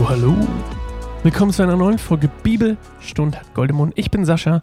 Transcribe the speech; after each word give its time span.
Hallo, 0.00 0.08
hallo. 0.08 0.48
Willkommen 1.24 1.52
zu 1.52 1.62
einer 1.62 1.76
neuen 1.76 1.98
Folge 1.98 2.30
Bibel 2.42 2.78
Stund 3.00 3.38
hat 3.38 3.52
Goldemund. 3.52 3.92
Ich 3.96 4.10
bin 4.10 4.24
Sascha. 4.24 4.62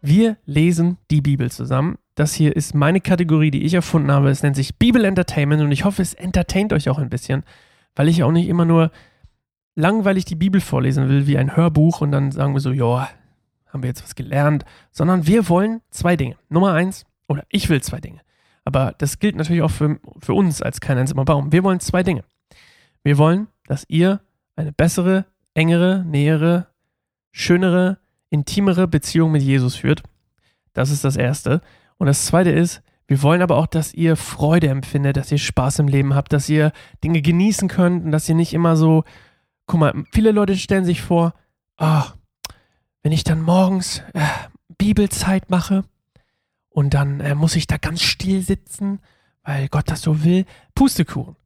Wir 0.00 0.36
lesen 0.46 0.96
die 1.10 1.20
Bibel 1.20 1.50
zusammen. 1.50 1.98
Das 2.14 2.34
hier 2.34 2.54
ist 2.54 2.72
meine 2.72 3.00
Kategorie, 3.00 3.50
die 3.50 3.64
ich 3.64 3.74
erfunden 3.74 4.12
habe. 4.12 4.30
Es 4.30 4.44
nennt 4.44 4.54
sich 4.54 4.76
Bibel 4.76 5.04
Entertainment 5.04 5.60
und 5.60 5.72
ich 5.72 5.84
hoffe, 5.84 6.02
es 6.02 6.14
entertaint 6.14 6.72
euch 6.72 6.88
auch 6.88 6.98
ein 6.98 7.08
bisschen, 7.08 7.42
weil 7.96 8.06
ich 8.06 8.22
auch 8.22 8.30
nicht 8.30 8.46
immer 8.46 8.64
nur 8.64 8.92
langweilig 9.74 10.24
die 10.24 10.36
Bibel 10.36 10.60
vorlesen 10.60 11.08
will 11.08 11.26
wie 11.26 11.36
ein 11.36 11.56
Hörbuch 11.56 12.00
und 12.00 12.12
dann 12.12 12.30
sagen 12.30 12.54
wir 12.54 12.60
so, 12.60 12.70
ja, 12.70 13.08
haben 13.66 13.82
wir 13.82 13.88
jetzt 13.88 14.04
was 14.04 14.14
gelernt, 14.14 14.64
sondern 14.92 15.26
wir 15.26 15.48
wollen 15.48 15.80
zwei 15.90 16.14
Dinge. 16.14 16.36
Nummer 16.48 16.74
eins, 16.74 17.06
oder 17.26 17.44
ich 17.48 17.68
will 17.68 17.82
zwei 17.82 17.98
Dinge. 17.98 18.20
Aber 18.64 18.94
das 18.98 19.18
gilt 19.18 19.34
natürlich 19.34 19.62
auch 19.62 19.72
für, 19.72 19.98
für 20.20 20.34
uns 20.34 20.62
als 20.62 20.80
kein 20.80 20.96
einsamer 20.96 21.24
Baum. 21.24 21.50
Wir 21.50 21.64
wollen 21.64 21.80
zwei 21.80 22.04
Dinge. 22.04 22.22
Wir 23.02 23.18
wollen, 23.18 23.48
dass 23.66 23.84
ihr 23.88 24.20
eine 24.56 24.72
bessere, 24.72 25.26
engere, 25.54 26.04
nähere, 26.04 26.66
schönere, 27.30 27.98
intimere 28.30 28.88
Beziehung 28.88 29.32
mit 29.32 29.42
Jesus 29.42 29.76
führt. 29.76 30.02
Das 30.72 30.90
ist 30.90 31.04
das 31.04 31.16
Erste. 31.16 31.60
Und 31.98 32.06
das 32.06 32.26
Zweite 32.26 32.50
ist, 32.50 32.82
wir 33.06 33.22
wollen 33.22 33.42
aber 33.42 33.56
auch, 33.56 33.66
dass 33.66 33.94
ihr 33.94 34.16
Freude 34.16 34.68
empfindet, 34.68 35.16
dass 35.16 35.30
ihr 35.30 35.38
Spaß 35.38 35.78
im 35.78 35.88
Leben 35.88 36.14
habt, 36.14 36.32
dass 36.32 36.48
ihr 36.48 36.72
Dinge 37.04 37.22
genießen 37.22 37.68
könnt 37.68 38.04
und 38.04 38.10
dass 38.10 38.28
ihr 38.28 38.34
nicht 38.34 38.52
immer 38.52 38.76
so, 38.76 39.04
guck 39.66 39.80
mal, 39.80 40.04
viele 40.12 40.32
Leute 40.32 40.56
stellen 40.56 40.84
sich 40.84 41.02
vor, 41.02 41.34
oh, 41.78 42.02
wenn 43.02 43.12
ich 43.12 43.22
dann 43.22 43.42
morgens 43.42 44.02
äh, 44.14 44.20
Bibelzeit 44.76 45.50
mache 45.50 45.84
und 46.68 46.94
dann 46.94 47.20
äh, 47.20 47.34
muss 47.34 47.54
ich 47.54 47.66
da 47.66 47.76
ganz 47.76 48.02
still 48.02 48.42
sitzen, 48.42 49.00
weil 49.44 49.68
Gott 49.68 49.88
das 49.88 50.02
so 50.02 50.24
will. 50.24 50.44
Pustekuchen. 50.74 51.36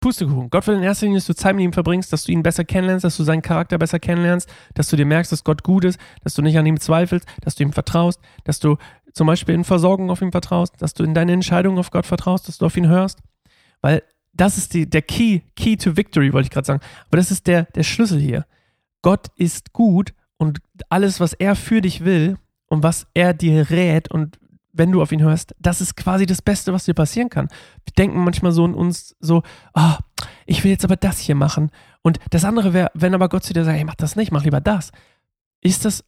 Pustekuchen. 0.00 0.48
Gott 0.50 0.66
will 0.66 0.76
in 0.76 0.82
erster 0.82 1.06
Linie, 1.06 1.18
dass 1.18 1.26
du 1.26 1.34
Zeit 1.34 1.54
mit 1.54 1.64
ihm 1.64 1.72
verbringst, 1.72 2.12
dass 2.12 2.24
du 2.24 2.32
ihn 2.32 2.42
besser 2.42 2.64
kennenlernst, 2.64 3.04
dass 3.04 3.16
du 3.16 3.22
seinen 3.22 3.42
Charakter 3.42 3.78
besser 3.78 3.98
kennenlernst, 3.98 4.48
dass 4.74 4.88
du 4.88 4.96
dir 4.96 5.04
merkst, 5.04 5.30
dass 5.30 5.44
Gott 5.44 5.62
gut 5.62 5.84
ist, 5.84 6.00
dass 6.24 6.34
du 6.34 6.42
nicht 6.42 6.56
an 6.58 6.66
ihm 6.66 6.80
zweifelst, 6.80 7.26
dass 7.42 7.54
du 7.54 7.62
ihm 7.62 7.72
vertraust, 7.72 8.20
dass 8.44 8.60
du 8.60 8.76
zum 9.12 9.26
Beispiel 9.26 9.54
in 9.54 9.64
Versorgung 9.64 10.10
auf 10.10 10.22
ihn 10.22 10.32
vertraust, 10.32 10.80
dass 10.80 10.94
du 10.94 11.04
in 11.04 11.14
deine 11.14 11.32
Entscheidungen 11.32 11.78
auf 11.78 11.90
Gott 11.90 12.06
vertraust, 12.06 12.48
dass 12.48 12.58
du 12.58 12.66
auf 12.66 12.76
ihn 12.76 12.88
hörst. 12.88 13.18
Weil 13.82 14.02
das 14.32 14.56
ist 14.56 14.74
die, 14.74 14.88
der 14.88 15.02
Key, 15.02 15.40
Key 15.56 15.76
to 15.76 15.96
Victory, 15.96 16.32
wollte 16.32 16.46
ich 16.46 16.50
gerade 16.50 16.66
sagen. 16.66 16.80
Aber 17.08 17.16
das 17.16 17.30
ist 17.30 17.46
der, 17.46 17.64
der 17.64 17.82
Schlüssel 17.82 18.20
hier. 18.20 18.46
Gott 19.02 19.28
ist 19.36 19.72
gut 19.72 20.14
und 20.36 20.60
alles, 20.88 21.20
was 21.20 21.32
er 21.32 21.56
für 21.56 21.80
dich 21.80 22.04
will 22.04 22.38
und 22.66 22.82
was 22.82 23.06
er 23.14 23.34
dir 23.34 23.70
rät 23.70 24.10
und 24.10 24.38
wenn 24.72 24.92
du 24.92 25.02
auf 25.02 25.12
ihn 25.12 25.22
hörst, 25.22 25.54
das 25.58 25.80
ist 25.80 25.96
quasi 25.96 26.26
das 26.26 26.42
Beste, 26.42 26.72
was 26.72 26.84
dir 26.84 26.94
passieren 26.94 27.28
kann. 27.28 27.48
Wir 27.84 27.92
denken 27.98 28.22
manchmal 28.22 28.52
so 28.52 28.64
in 28.64 28.74
uns 28.74 29.16
so, 29.20 29.42
oh, 29.74 29.94
ich 30.46 30.64
will 30.64 30.70
jetzt 30.70 30.84
aber 30.84 30.96
das 30.96 31.18
hier 31.18 31.34
machen. 31.34 31.70
Und 32.02 32.18
das 32.30 32.44
andere 32.44 32.72
wäre, 32.72 32.90
wenn 32.94 33.14
aber 33.14 33.28
Gott 33.28 33.44
zu 33.44 33.52
dir 33.52 33.64
sagt, 33.64 33.76
hey, 33.76 33.84
mach 33.84 33.94
das 33.94 34.16
nicht, 34.16 34.32
mach 34.32 34.44
lieber 34.44 34.60
das. 34.60 34.92
Ist 35.60 35.84
das 35.84 36.04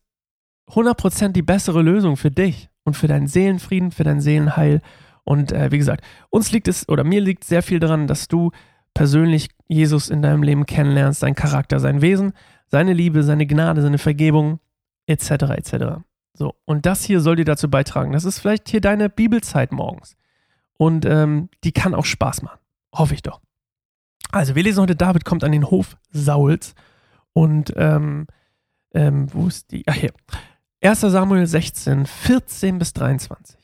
100% 0.71 1.33
die 1.33 1.43
bessere 1.43 1.83
Lösung 1.83 2.17
für 2.17 2.31
dich 2.31 2.71
und 2.85 2.97
für 2.97 3.09
deinen 3.09 3.27
Seelenfrieden, 3.27 3.91
für 3.91 4.05
dein 4.05 4.21
Seelenheil? 4.21 4.81
Und 5.25 5.53
äh, 5.53 5.71
wie 5.71 5.79
gesagt, 5.79 6.05
uns 6.31 6.53
liegt 6.53 6.69
es, 6.69 6.89
oder 6.89 7.05
mir 7.05 7.21
liegt 7.21 7.45
sehr 7.45 7.63
viel 7.63 7.79
daran, 7.79 8.07
dass 8.07 8.29
du 8.29 8.51
persönlich 8.95 9.51
Jesus 9.69 10.09
in 10.09 10.23
deinem 10.23 10.43
Leben 10.43 10.67
kennenlernst, 10.67 11.21
sein 11.21 11.35
Charakter, 11.35 11.81
sein 11.81 12.03
Wesen, 12.03 12.33
seine 12.69 12.93
Liebe, 12.93 13.23
seine 13.23 13.47
Gnade, 13.47 13.83
seine 13.83 13.99
Vergebung, 13.99 14.61
etc., 15.07 15.31
etc. 15.57 16.03
So, 16.43 16.57
und 16.65 16.87
das 16.87 17.05
hier 17.05 17.21
soll 17.21 17.37
dir 17.37 17.45
dazu 17.45 17.71
beitragen. 17.71 18.11
Das 18.11 18.25
ist 18.25 18.41
vielleicht 18.41 18.69
hier 18.69 18.81
deine 18.81 19.09
Bibelzeit 19.09 19.71
morgens. 19.71 20.17
Und 20.77 21.05
ähm, 21.05 21.51
die 21.63 21.71
kann 21.71 21.95
auch 21.95 22.05
Spaß 22.05 22.43
machen. 22.43 22.59
Hoffe 22.93 23.15
ich 23.15 23.23
doch. 23.23 23.41
Also, 24.33 24.57
wir 24.57 24.65
lesen 24.65 24.81
heute, 24.81 24.97
David 24.97 25.25
kommt 25.25 25.45
an 25.45 25.53
den 25.53 25.71
Hof 25.71 25.97
Sauls. 26.11 26.75
Und, 27.33 27.73
ähm, 27.77 28.27
ähm, 28.93 29.33
wo 29.33 29.47
ist 29.47 29.71
die? 29.71 29.85
Ach, 29.87 29.95
hier. 29.95 30.11
1 30.83 31.03
Samuel 31.03 31.47
16, 31.47 32.07
14 32.07 32.81
bis 32.81 32.93
23. 32.93 33.57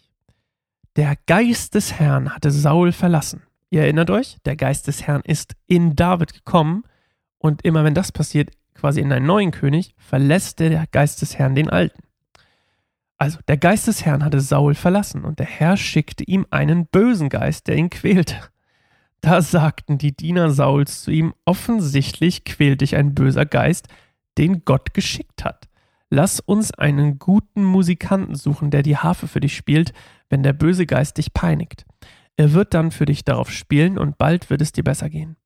Der 0.95 1.17
Geist 1.27 1.75
des 1.75 1.95
Herrn 1.95 2.33
hatte 2.33 2.53
Saul 2.53 2.93
verlassen. 2.93 3.43
Ihr 3.71 3.81
erinnert 3.81 4.11
euch, 4.11 4.37
der 4.45 4.55
Geist 4.55 4.87
des 4.87 5.05
Herrn 5.05 5.23
ist 5.25 5.57
in 5.67 5.97
David 5.97 6.33
gekommen. 6.33 6.85
Und 7.39 7.65
immer 7.65 7.83
wenn 7.83 7.95
das 7.95 8.13
passiert, 8.13 8.51
quasi 8.75 9.01
in 9.01 9.13
einen 9.13 9.27
neuen 9.27 9.51
König, 9.51 9.97
verlässt 9.99 10.61
der 10.61 10.87
Geist 10.93 11.23
des 11.23 11.37
Herrn 11.37 11.57
den 11.57 11.71
alten. 11.71 12.05
Also 13.19 13.41
der 13.49 13.57
Geist 13.57 13.89
des 13.89 14.05
Herrn 14.05 14.25
hatte 14.25 14.41
Saul 14.41 14.75
verlassen, 14.75 15.25
und 15.25 15.41
der 15.41 15.47
Herr 15.47 15.77
schickte 15.77 16.23
ihm 16.25 16.47
einen 16.51 16.87
bösen 16.87 17.29
Geist, 17.29 17.67
der 17.67 17.77
ihn 17.77 17.91
quälte. 17.91 18.37
Da 19.21 19.43
sagten 19.43 19.99
die 19.99 20.17
Diener 20.17 20.51
Sauls 20.51 21.03
zu 21.03 21.11
ihm, 21.11 21.35
offensichtlich 21.45 22.45
quält 22.45 22.81
dich 22.81 22.95
ein 22.95 23.15
böser 23.15 23.45
Geist, 23.45 23.89
den 24.39 24.65
Gott 24.65 24.95
geschickt 24.95 25.45
hat. 25.45 25.69
Lass 26.11 26.39
uns 26.39 26.71
einen 26.71 27.19
guten 27.19 27.65
Musikanten 27.65 28.37
suchen, 28.37 28.71
der 28.71 28.85
die 28.85 28.97
Harfe 28.97 29.27
für 29.27 29.41
dich 29.41 29.57
spielt, 29.57 29.93
wenn 30.31 30.45
der 30.45 30.53
böse 30.53 30.87
Geist 30.87 31.19
dich 31.19 31.35
peinigt. 31.35 31.85
Er 32.37 32.53
wird 32.53 32.73
dann 32.73 32.93
für 32.93 33.05
dich 33.05 33.25
darauf 33.25 33.51
spielen, 33.51 33.99
und 33.99 34.17
bald 34.17 34.49
wird 34.49 34.63
es 34.63 34.71
dir 34.71 34.85
besser 34.85 35.11
gehen. 35.11 35.37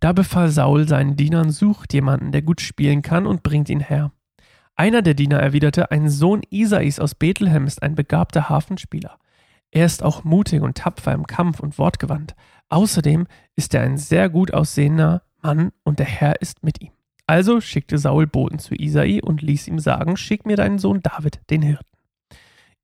Da 0.00 0.12
befahl 0.12 0.50
Saul 0.50 0.86
seinen 0.86 1.16
Dienern, 1.16 1.50
sucht 1.50 1.94
jemanden, 1.94 2.30
der 2.30 2.42
gut 2.42 2.60
spielen 2.60 3.00
kann, 3.00 3.26
und 3.26 3.42
bringt 3.42 3.70
ihn 3.70 3.80
her. 3.80 4.12
Einer 4.78 5.00
der 5.00 5.14
Diener 5.14 5.38
erwiderte, 5.38 5.90
ein 5.90 6.10
Sohn 6.10 6.42
Isais 6.50 7.00
aus 7.00 7.14
Bethlehem 7.14 7.66
ist 7.66 7.82
ein 7.82 7.94
begabter 7.94 8.50
Hafenspieler. 8.50 9.18
Er 9.70 9.86
ist 9.86 10.02
auch 10.02 10.22
mutig 10.22 10.60
und 10.60 10.76
tapfer 10.76 11.12
im 11.12 11.26
Kampf 11.26 11.60
und 11.60 11.78
wortgewandt. 11.78 12.34
Außerdem 12.68 13.26
ist 13.54 13.74
er 13.74 13.80
ein 13.80 13.96
sehr 13.96 14.28
gut 14.28 14.52
aussehender 14.52 15.22
Mann 15.40 15.72
und 15.82 15.98
der 15.98 16.06
Herr 16.06 16.42
ist 16.42 16.62
mit 16.62 16.82
ihm. 16.82 16.92
Also 17.26 17.62
schickte 17.62 17.96
Saul 17.96 18.26
Boten 18.26 18.58
zu 18.58 18.74
Isai 18.74 19.22
und 19.22 19.40
ließ 19.40 19.66
ihm 19.66 19.78
sagen, 19.78 20.18
schick 20.18 20.44
mir 20.44 20.56
deinen 20.56 20.78
Sohn 20.78 21.00
David, 21.00 21.40
den 21.48 21.62
Hirten. 21.62 21.96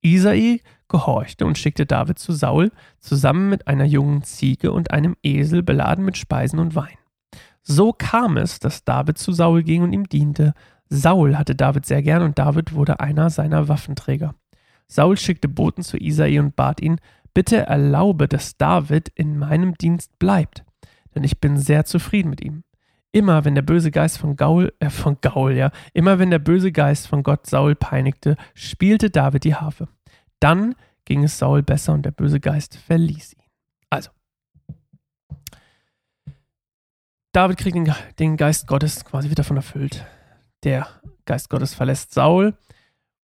Isai 0.01 0.61
gehorchte 0.89 1.45
und 1.45 1.59
schickte 1.59 1.85
David 1.85 2.17
zu 2.17 2.33
Saul, 2.33 2.71
zusammen 2.99 3.49
mit 3.49 3.67
einer 3.67 3.85
jungen 3.85 4.23
Ziege 4.23 4.71
und 4.71 4.89
einem 4.91 5.15
Esel 5.21 5.61
beladen 5.61 6.03
mit 6.03 6.17
Speisen 6.17 6.59
und 6.59 6.75
Wein. 6.75 6.97
So 7.61 7.93
kam 7.93 8.35
es, 8.35 8.59
dass 8.59 8.83
David 8.83 9.17
zu 9.17 9.31
Saul 9.31 9.63
ging 9.63 9.83
und 9.83 9.93
ihm 9.93 10.09
diente, 10.09 10.53
Saul 10.93 11.37
hatte 11.37 11.55
David 11.55 11.87
sehr 11.87 12.03
gern 12.03 12.21
und 12.21 12.37
David 12.37 12.73
wurde 12.73 12.99
einer 12.99 13.31
seiner 13.31 13.67
Waffenträger. 13.67 14.35
Saul 14.87 15.17
schickte 15.17 15.47
Boten 15.47 15.83
zu 15.83 15.97
Isai 15.97 16.39
und 16.39 16.55
bat 16.55 16.81
ihn, 16.81 16.99
bitte 17.33 17.57
erlaube, 17.57 18.27
dass 18.27 18.57
David 18.57 19.09
in 19.15 19.39
meinem 19.39 19.73
Dienst 19.75 20.19
bleibt, 20.19 20.63
denn 21.15 21.23
ich 21.23 21.39
bin 21.39 21.57
sehr 21.57 21.85
zufrieden 21.85 22.29
mit 22.29 22.41
ihm. 22.41 22.63
Immer 23.11 23.43
wenn 23.43 23.55
der 23.55 23.63
böse 23.63 23.89
Geist 23.89 24.19
von 24.19 24.35
Gaul, 24.35 24.71
äh, 24.79 24.89
von 24.89 25.17
Gaul, 25.21 25.53
ja, 25.53 25.71
immer 25.93 26.19
wenn 26.19 26.29
der 26.29 26.39
böse 26.39 26.71
Geist 26.71 27.07
von 27.07 27.23
Gott 27.23 27.47
Saul 27.47 27.75
peinigte, 27.75 28.37
spielte 28.53 29.09
David 29.09 29.45
die 29.45 29.55
Harfe. 29.55 29.87
Dann 30.39 30.75
ging 31.05 31.23
es 31.23 31.39
Saul 31.39 31.63
besser 31.63 31.93
und 31.93 32.05
der 32.05 32.11
böse 32.11 32.39
Geist 32.39 32.75
verließ 32.75 33.33
ihn. 33.33 33.43
Also, 33.89 34.11
David 37.31 37.57
kriegt 37.57 37.75
den, 37.75 37.93
den 38.19 38.37
Geist 38.37 38.67
Gottes 38.67 39.05
quasi 39.05 39.31
wieder 39.31 39.43
von 39.43 39.57
erfüllt 39.57 40.05
der 40.63 40.87
Geist 41.25 41.49
Gottes 41.49 41.73
verlässt 41.73 42.13
Saul 42.13 42.55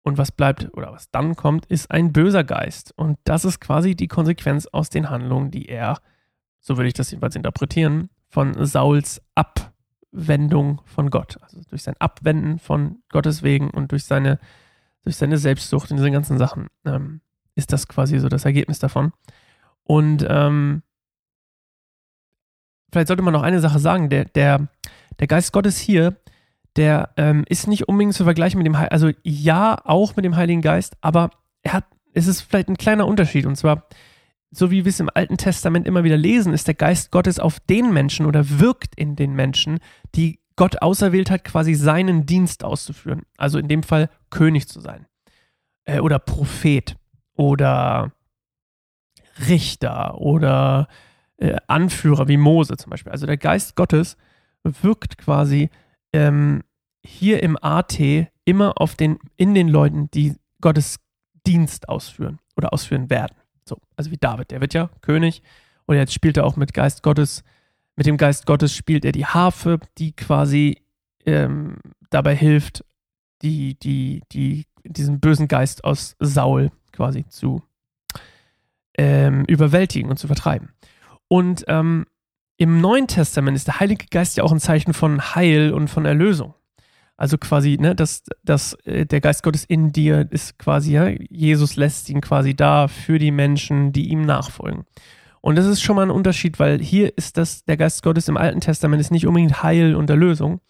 und 0.02 0.18
was 0.18 0.32
bleibt 0.32 0.72
oder 0.74 0.92
was 0.92 1.10
dann 1.10 1.36
kommt, 1.36 1.66
ist 1.66 1.90
ein 1.90 2.12
böser 2.12 2.44
Geist. 2.44 2.92
Und 2.96 3.18
das 3.24 3.44
ist 3.44 3.60
quasi 3.60 3.94
die 3.94 4.08
Konsequenz 4.08 4.66
aus 4.66 4.90
den 4.90 5.10
Handlungen, 5.10 5.50
die 5.50 5.66
er, 5.66 6.00
so 6.60 6.76
würde 6.76 6.88
ich 6.88 6.94
das 6.94 7.10
jedenfalls 7.10 7.36
interpretieren, 7.36 8.10
von 8.28 8.64
Sauls 8.66 9.22
Abwendung 9.34 10.80
von 10.84 11.10
Gott. 11.10 11.38
Also 11.42 11.60
durch 11.68 11.82
sein 11.82 11.96
Abwenden 11.98 12.58
von 12.58 13.02
Gottes 13.10 13.42
Wegen 13.42 13.70
und 13.70 13.92
durch 13.92 14.04
seine, 14.04 14.38
durch 15.02 15.16
seine 15.16 15.38
Selbstsucht 15.38 15.90
und 15.90 15.98
diese 15.98 16.10
ganzen 16.10 16.38
Sachen 16.38 16.68
ähm, 16.84 17.20
ist 17.54 17.72
das 17.72 17.88
quasi 17.88 18.18
so 18.18 18.28
das 18.28 18.44
Ergebnis 18.44 18.78
davon. 18.78 19.12
Und 19.82 20.24
ähm, 20.28 20.82
vielleicht 22.92 23.08
sollte 23.08 23.22
man 23.22 23.32
noch 23.32 23.42
eine 23.42 23.60
Sache 23.60 23.78
sagen, 23.78 24.08
der, 24.10 24.26
der, 24.26 24.68
der 25.18 25.26
Geist 25.26 25.52
Gottes 25.52 25.78
hier 25.78 26.16
der 26.78 27.10
ähm, 27.16 27.44
ist 27.48 27.66
nicht 27.66 27.88
unbedingt 27.88 28.14
zu 28.14 28.24
vergleichen 28.24 28.58
mit 28.58 28.66
dem, 28.66 28.78
Heil 28.78 28.88
also 28.88 29.10
ja, 29.22 29.76
auch 29.84 30.16
mit 30.16 30.24
dem 30.24 30.36
Heiligen 30.36 30.62
Geist, 30.62 30.96
aber 31.00 31.30
er 31.62 31.74
hat, 31.74 31.84
es 32.14 32.26
ist 32.26 32.42
vielleicht 32.42 32.68
ein 32.68 32.78
kleiner 32.78 33.06
Unterschied 33.06 33.46
und 33.46 33.56
zwar, 33.56 33.88
so 34.50 34.70
wie 34.70 34.84
wir 34.84 34.90
es 34.90 35.00
im 35.00 35.10
Alten 35.12 35.36
Testament 35.36 35.86
immer 35.86 36.04
wieder 36.04 36.16
lesen, 36.16 36.54
ist 36.54 36.68
der 36.68 36.74
Geist 36.74 37.10
Gottes 37.10 37.40
auf 37.40 37.60
den 37.60 37.92
Menschen 37.92 38.26
oder 38.26 38.60
wirkt 38.60 38.94
in 38.94 39.16
den 39.16 39.34
Menschen, 39.34 39.80
die 40.14 40.38
Gott 40.56 40.80
auserwählt 40.80 41.30
hat, 41.30 41.44
quasi 41.44 41.74
seinen 41.74 42.26
Dienst 42.26 42.64
auszuführen. 42.64 43.22
Also 43.36 43.58
in 43.58 43.68
dem 43.68 43.82
Fall 43.82 44.08
König 44.30 44.68
zu 44.68 44.80
sein. 44.80 45.06
Äh, 45.84 46.00
oder 46.00 46.18
Prophet 46.18 46.96
oder 47.34 48.12
Richter 49.48 50.18
oder 50.18 50.88
äh, 51.36 51.56
Anführer 51.66 52.28
wie 52.28 52.36
Mose 52.36 52.76
zum 52.76 52.90
Beispiel. 52.90 53.12
Also 53.12 53.26
der 53.26 53.36
Geist 53.36 53.76
Gottes 53.76 54.16
wirkt 54.62 55.18
quasi 55.18 55.70
ähm, 56.12 56.62
hier 57.02 57.42
im 57.42 57.56
AT 57.60 57.98
immer 58.44 58.80
auf 58.80 58.94
den, 58.94 59.18
in 59.36 59.54
den 59.54 59.68
Leuten, 59.68 60.10
die 60.10 60.36
Gottes 60.60 60.98
Dienst 61.46 61.88
ausführen 61.88 62.38
oder 62.56 62.72
ausführen 62.72 63.10
werden. 63.10 63.36
So, 63.64 63.78
also 63.96 64.10
wie 64.10 64.16
David, 64.16 64.50
der 64.50 64.60
wird 64.60 64.74
ja 64.74 64.90
König 65.00 65.42
und 65.86 65.96
jetzt 65.96 66.12
spielt 66.12 66.36
er 66.36 66.44
auch 66.44 66.56
mit 66.56 66.74
Geist 66.74 67.02
Gottes 67.02 67.44
mit 67.98 68.06
dem 68.06 68.16
Geist 68.16 68.46
Gottes 68.46 68.76
spielt 68.76 69.04
er 69.04 69.10
die 69.10 69.26
Harfe, 69.26 69.80
die 69.98 70.12
quasi 70.12 70.82
ähm, 71.26 71.78
dabei 72.10 72.36
hilft, 72.36 72.84
die, 73.42 73.76
die, 73.76 74.22
die, 74.30 74.66
diesen 74.84 75.18
bösen 75.18 75.48
Geist 75.48 75.82
aus 75.82 76.14
Saul 76.20 76.70
quasi 76.92 77.26
zu 77.28 77.60
ähm, 78.96 79.44
überwältigen 79.46 80.10
und 80.10 80.16
zu 80.16 80.28
vertreiben. 80.28 80.68
Und 81.26 81.64
ähm, 81.66 82.06
im 82.58 82.80
Neuen 82.80 83.06
Testament 83.06 83.56
ist 83.56 83.68
der 83.68 83.80
Heilige 83.80 84.06
Geist 84.10 84.36
ja 84.36 84.44
auch 84.44 84.52
ein 84.52 84.60
Zeichen 84.60 84.92
von 84.92 85.34
Heil 85.34 85.72
und 85.72 85.88
von 85.88 86.04
Erlösung. 86.04 86.54
Also 87.16 87.38
quasi, 87.38 87.78
ne, 87.80 87.94
dass, 87.94 88.24
dass 88.44 88.74
äh, 88.84 89.06
der 89.06 89.20
Geist 89.20 89.42
Gottes 89.42 89.64
in 89.64 89.92
dir 89.92 90.26
ist 90.30 90.58
quasi, 90.58 90.92
ja, 90.92 91.08
Jesus 91.08 91.76
lässt 91.76 92.08
ihn 92.10 92.20
quasi 92.20 92.54
da 92.54 92.88
für 92.88 93.18
die 93.18 93.30
Menschen, 93.30 93.92
die 93.92 94.08
ihm 94.08 94.22
nachfolgen. 94.22 94.84
Und 95.40 95.56
das 95.56 95.66
ist 95.66 95.80
schon 95.80 95.96
mal 95.96 96.02
ein 96.02 96.10
Unterschied, 96.10 96.58
weil 96.58 96.80
hier 96.80 97.16
ist 97.16 97.36
das, 97.36 97.64
der 97.64 97.76
Geist 97.76 98.02
Gottes 98.02 98.28
im 98.28 98.36
Alten 98.36 98.60
Testament 98.60 99.00
ist 99.00 99.12
nicht 99.12 99.26
unbedingt 99.26 99.62
Heil 99.62 99.94
und 99.94 100.10
Erlösung. 100.10 100.60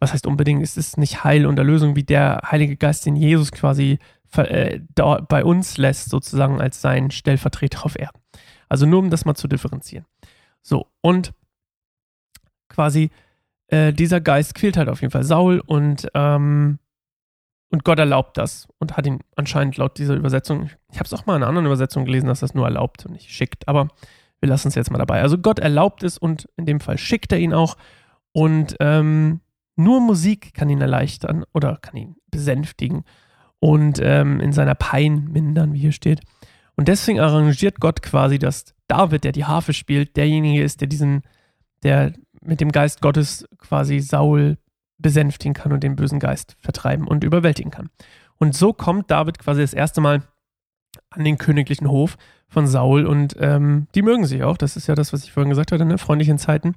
Was 0.00 0.12
heißt 0.12 0.26
unbedingt, 0.26 0.62
es 0.62 0.76
ist 0.76 0.98
nicht 0.98 1.22
Heil 1.22 1.46
und 1.46 1.58
Erlösung, 1.58 1.94
wie 1.94 2.04
der 2.04 2.42
Heilige 2.50 2.76
Geist, 2.76 3.06
den 3.06 3.14
Jesus 3.14 3.52
quasi 3.52 3.98
äh, 4.36 4.80
bei 5.28 5.44
uns 5.44 5.76
lässt, 5.76 6.10
sozusagen 6.10 6.60
als 6.60 6.80
sein 6.80 7.10
Stellvertreter 7.10 7.84
auf 7.84 7.98
Erden. 7.98 8.20
Also 8.68 8.86
nur 8.86 8.98
um 8.98 9.10
das 9.10 9.24
mal 9.24 9.34
zu 9.34 9.46
differenzieren. 9.46 10.06
So, 10.62 10.86
und 11.00 11.32
quasi 12.68 13.10
äh, 13.68 13.92
dieser 13.92 14.20
Geist 14.20 14.54
quält 14.54 14.76
halt 14.76 14.88
auf 14.88 15.00
jeden 15.00 15.10
Fall 15.10 15.24
Saul 15.24 15.60
und, 15.64 16.08
ähm, 16.14 16.78
und 17.70 17.84
Gott 17.84 17.98
erlaubt 17.98 18.36
das 18.36 18.68
und 18.78 18.96
hat 18.96 19.06
ihn 19.06 19.20
anscheinend 19.36 19.76
laut 19.76 19.98
dieser 19.98 20.14
Übersetzung, 20.14 20.70
ich 20.90 20.98
habe 20.98 21.06
es 21.06 21.12
auch 21.12 21.26
mal 21.26 21.36
in 21.36 21.42
einer 21.42 21.48
anderen 21.48 21.66
Übersetzung 21.66 22.04
gelesen, 22.04 22.26
dass 22.26 22.40
das 22.40 22.54
nur 22.54 22.64
erlaubt 22.64 23.06
und 23.06 23.12
nicht 23.12 23.30
schickt, 23.30 23.68
aber 23.68 23.88
wir 24.40 24.48
lassen 24.48 24.68
es 24.68 24.74
jetzt 24.74 24.90
mal 24.90 24.98
dabei. 24.98 25.20
Also 25.20 25.38
Gott 25.38 25.58
erlaubt 25.58 26.02
es 26.02 26.18
und 26.18 26.48
in 26.56 26.66
dem 26.66 26.80
Fall 26.80 26.98
schickt 26.98 27.32
er 27.32 27.38
ihn 27.38 27.52
auch 27.52 27.76
und 28.32 28.76
ähm, 28.80 29.40
nur 29.76 30.00
Musik 30.00 30.52
kann 30.54 30.68
ihn 30.68 30.80
erleichtern 30.80 31.44
oder 31.52 31.76
kann 31.76 31.96
ihn 31.96 32.16
besänftigen 32.30 33.04
und 33.60 34.00
ähm, 34.02 34.40
in 34.40 34.52
seiner 34.52 34.74
Pein 34.74 35.28
mindern, 35.30 35.72
wie 35.72 35.78
hier 35.78 35.92
steht. 35.92 36.20
Und 36.76 36.88
deswegen 36.88 37.20
arrangiert 37.20 37.78
Gott 37.78 38.02
quasi, 38.02 38.38
dass 38.38 38.74
David, 38.90 39.24
der 39.24 39.32
die 39.32 39.44
Harfe 39.44 39.72
spielt, 39.72 40.16
derjenige 40.16 40.62
ist, 40.62 40.80
der 40.80 40.88
diesen, 40.88 41.22
der 41.82 42.12
mit 42.42 42.60
dem 42.60 42.72
Geist 42.72 43.00
Gottes 43.00 43.46
quasi 43.58 44.00
Saul 44.00 44.58
besänftigen 44.98 45.54
kann 45.54 45.72
und 45.72 45.82
den 45.82 45.96
bösen 45.96 46.18
Geist 46.18 46.56
vertreiben 46.58 47.06
und 47.06 47.24
überwältigen 47.24 47.70
kann. 47.70 47.90
Und 48.38 48.54
so 48.54 48.72
kommt 48.72 49.10
David 49.10 49.38
quasi 49.38 49.60
das 49.60 49.74
erste 49.74 50.00
Mal 50.00 50.22
an 51.10 51.24
den 51.24 51.38
königlichen 51.38 51.88
Hof 51.88 52.16
von 52.48 52.66
Saul 52.66 53.06
und 53.06 53.36
ähm, 53.38 53.86
die 53.94 54.02
mögen 54.02 54.26
sich 54.26 54.42
auch. 54.42 54.56
Das 54.56 54.76
ist 54.76 54.86
ja 54.86 54.94
das, 54.94 55.12
was 55.12 55.24
ich 55.24 55.32
vorhin 55.32 55.50
gesagt 55.50 55.72
hatte, 55.72 55.84
ne? 55.84 55.98
freundlichen 55.98 56.38
Zeiten. 56.38 56.74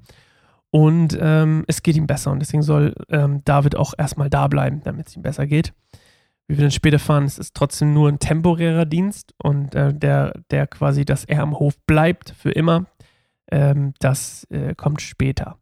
Und 0.70 1.16
ähm, 1.20 1.64
es 1.66 1.82
geht 1.82 1.96
ihm 1.96 2.06
besser 2.06 2.32
und 2.32 2.40
deswegen 2.40 2.62
soll 2.62 2.94
ähm, 3.08 3.42
David 3.44 3.76
auch 3.76 3.94
erstmal 3.96 4.30
da 4.30 4.48
bleiben, 4.48 4.82
damit 4.84 5.08
es 5.08 5.16
ihm 5.16 5.22
besser 5.22 5.46
geht. 5.46 5.72
Wie 6.46 6.56
wir 6.58 6.62
dann 6.64 6.70
später 6.70 6.98
fahren, 6.98 7.24
es 7.24 7.38
ist 7.38 7.54
trotzdem 7.54 7.94
nur 7.94 8.08
ein 8.08 8.18
temporärer 8.18 8.84
Dienst 8.84 9.34
und 9.42 9.74
äh, 9.74 9.94
der, 9.94 10.34
der 10.50 10.66
quasi, 10.66 11.04
dass 11.04 11.24
er 11.24 11.42
am 11.42 11.58
Hof 11.58 11.78
bleibt 11.86 12.30
für 12.30 12.50
immer, 12.50 12.86
ähm, 13.50 13.94
das 13.98 14.44
äh, 14.50 14.74
kommt 14.74 15.00
später. 15.00 15.58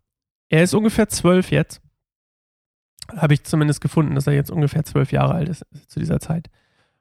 Er 0.49 0.63
ist 0.63 0.75
ungefähr 0.75 1.09
zwölf 1.09 1.51
jetzt. 1.51 1.81
Habe 3.17 3.35
ich 3.35 3.45
zumindest 3.45 3.81
gefunden, 3.81 4.15
dass 4.15 4.27
er 4.27 4.35
jetzt 4.35 4.51
ungefähr 4.51 4.85
zwölf 4.85 5.13
Jahre 5.13 5.35
alt 5.35 5.49
ist 5.49 5.65
zu 5.89 6.01
dieser 6.01 6.21
Zeit. 6.21 6.51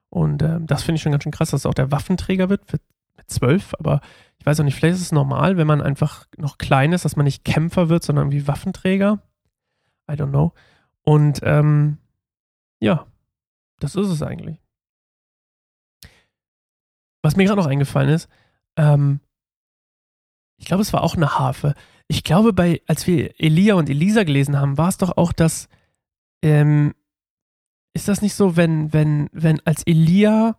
Und 0.09 0.43
ähm, 0.43 0.67
das 0.67 0.83
finde 0.83 0.97
ich 0.97 1.01
schon 1.01 1.11
ganz 1.11 1.23
schön 1.23 1.31
krass, 1.31 1.51
dass 1.51 1.65
er 1.65 1.69
auch 1.69 1.75
der 1.75 1.91
Waffenträger 1.91 2.49
wird 2.49 2.71
mit 2.71 2.81
zwölf. 3.27 3.73
Aber 3.79 4.01
ich 4.39 4.45
weiß 4.45 4.59
auch 4.59 4.63
nicht, 4.63 4.75
vielleicht 4.75 4.95
ist 4.95 5.01
es 5.01 5.11
normal, 5.11 5.57
wenn 5.57 5.67
man 5.67 5.81
einfach 5.81 6.25
noch 6.37 6.57
klein 6.57 6.93
ist, 6.93 7.05
dass 7.05 7.15
man 7.15 7.25
nicht 7.25 7.45
Kämpfer 7.45 7.89
wird, 7.89 8.03
sondern 8.03 8.25
irgendwie 8.25 8.47
Waffenträger. 8.47 9.19
I 10.09 10.13
don't 10.13 10.29
know. 10.29 10.53
Und 11.03 11.39
ähm, 11.43 11.97
ja, 12.79 13.05
das 13.83 13.95
ist 13.95 14.07
es 14.07 14.21
eigentlich. 14.21 14.61
Was 17.23 17.35
mir 17.35 17.45
gerade 17.45 17.61
noch 17.61 17.67
eingefallen 17.67 18.09
ist, 18.09 18.29
ähm, 18.77 19.19
ich 20.57 20.65
glaube, 20.65 20.81
es 20.81 20.93
war 20.93 21.03
auch 21.03 21.15
eine 21.15 21.39
Harfe. 21.39 21.73
Ich 22.07 22.23
glaube, 22.23 22.53
bei, 22.53 22.81
als 22.87 23.07
wir 23.07 23.39
Elia 23.39 23.75
und 23.75 23.89
Elisa 23.89 24.23
gelesen 24.23 24.59
haben, 24.59 24.77
war 24.77 24.89
es 24.89 24.97
doch 24.97 25.17
auch 25.17 25.33
das, 25.33 25.67
ähm, 26.43 26.93
ist 27.93 28.07
das 28.07 28.21
nicht 28.21 28.35
so, 28.35 28.55
wenn, 28.55 28.93
wenn, 28.93 29.29
wenn 29.31 29.59
als 29.65 29.83
Elia, 29.83 30.55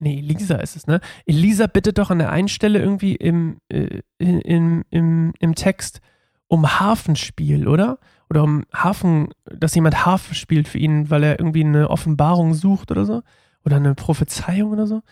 nee, 0.00 0.18
Elisa 0.18 0.56
ist 0.56 0.76
es, 0.76 0.86
ne? 0.86 1.00
Elisa 1.24 1.66
bittet 1.66 1.98
doch 1.98 2.10
an 2.10 2.18
der 2.18 2.30
einen 2.30 2.48
Stelle 2.48 2.78
irgendwie 2.78 3.16
im, 3.16 3.58
äh, 3.68 4.00
im, 4.18 4.84
im, 4.90 5.32
im 5.38 5.54
Text 5.54 6.00
um 6.46 6.80
Hafenspiel, 6.80 7.68
oder? 7.68 7.98
Oder 8.30 8.44
um 8.44 8.64
Hafen, 8.72 9.28
dass 9.44 9.74
jemand 9.74 10.06
Harfe 10.06 10.34
spielt 10.34 10.68
für 10.68 10.78
ihn, 10.78 11.10
weil 11.10 11.24
er 11.24 11.40
irgendwie 11.40 11.64
eine 11.64 11.90
Offenbarung 11.90 12.54
sucht 12.54 12.92
oder 12.92 13.04
so? 13.04 13.22
Oder 13.64 13.76
eine 13.76 13.94
Prophezeiung 13.94 14.70
oder 14.70 14.86
so? 14.86 15.02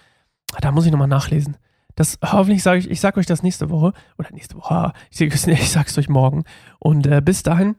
Da 0.60 0.70
muss 0.70 0.86
ich 0.86 0.92
nochmal 0.92 1.08
nachlesen. 1.08 1.56
Das 1.96 2.18
hoffentlich 2.24 2.62
sage 2.62 2.78
ich, 2.78 2.88
ich 2.88 3.00
sage 3.00 3.18
euch 3.18 3.26
das 3.26 3.42
nächste 3.42 3.70
Woche 3.70 3.92
oder 4.18 4.30
nächste 4.30 4.54
Woche. 4.54 4.92
Ich, 5.10 5.20
ich 5.20 5.70
sage 5.70 5.86
es 5.88 5.98
euch 5.98 6.08
morgen. 6.08 6.44
Und 6.78 7.08
äh, 7.08 7.20
bis 7.20 7.42
dahin, 7.42 7.74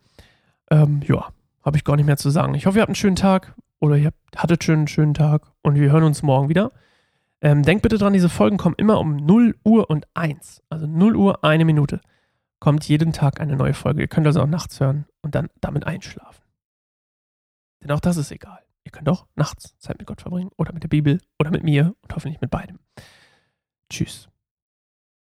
ähm, 0.70 1.02
ja, 1.08 1.30
habe 1.64 1.78
ich 1.78 1.86
gar 1.86 1.96
nicht 1.96 2.06
mehr 2.06 2.18
zu 2.18 2.30
sagen. 2.30 2.54
Ich 2.54 2.66
hoffe, 2.66 2.78
ihr 2.78 2.82
habt 2.82 2.90
einen 2.90 2.96
schönen 2.96 3.16
Tag 3.16 3.56
oder 3.80 3.96
ihr 3.96 4.12
hattet 4.36 4.64
schon 4.66 4.76
einen 4.76 4.88
schönen 4.88 5.14
Tag 5.14 5.44
und 5.62 5.76
wir 5.76 5.90
hören 5.90 6.04
uns 6.04 6.22
morgen 6.22 6.50
wieder. 6.50 6.74
Ähm, 7.42 7.64
denkt 7.64 7.84
bitte 7.84 7.98
dran, 7.98 8.12
diese 8.12 8.28
Folgen 8.28 8.58
kommen 8.58 8.76
immer 8.78 9.00
um 9.00 9.16
0 9.16 9.56
Uhr 9.64 9.90
und 9.90 10.06
1. 10.14 10.64
Also 10.70 10.86
0 10.86 11.16
Uhr, 11.16 11.44
eine 11.46 11.64
Minute. 11.64 12.02
Kommt 12.60 12.88
jeden 12.88 13.14
Tag 13.14 13.40
eine 13.40 13.56
neue 13.56 13.74
Folge. 13.74 14.02
Ihr 14.02 14.08
könnt 14.08 14.28
also 14.28 14.42
auch 14.42 14.48
nachts 14.48 14.80
hören 14.80 15.06
und 15.22 15.36
dann 15.36 15.50
damit 15.62 15.86
einschlafen. 15.86 16.44
Denn 17.82 17.92
auch 17.92 18.02
das 18.02 18.18
ist 18.18 18.32
egal. 18.32 18.60
Ihr 18.84 18.92
könnt 18.92 19.08
auch 19.08 19.28
nachts 19.36 19.78
Zeit 19.80 19.98
mit 19.98 20.08
Gott 20.08 20.22
verbringen 20.22 20.52
oder 20.58 20.74
mit 20.74 20.84
der 20.84 20.90
Bibel 20.90 21.22
oder 21.40 21.52
mit 21.52 21.64
mir 21.64 21.96
und 22.02 22.16
hoffentlich 22.16 22.42
mit 22.42 22.52
beidem. 22.52 22.80
Tschüss. 23.90 24.30